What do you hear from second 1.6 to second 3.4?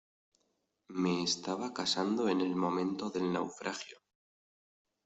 casando en el momento del